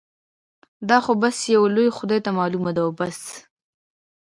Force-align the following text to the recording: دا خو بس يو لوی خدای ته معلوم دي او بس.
دا 0.89 0.97
خو 1.03 1.11
بس 1.21 1.37
يو 1.55 1.63
لوی 1.75 1.89
خدای 1.97 2.19
ته 2.25 2.31
معلوم 2.37 2.65
دي 2.75 2.81
او 2.85 2.89
بس. 2.99 3.21